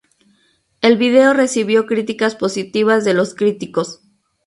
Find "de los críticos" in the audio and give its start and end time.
3.05-4.01